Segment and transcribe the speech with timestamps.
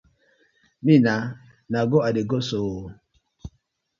[0.83, 0.93] Me
[1.71, 2.85] na go I dey go so ooo.